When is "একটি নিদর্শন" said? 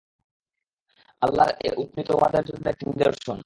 2.69-3.37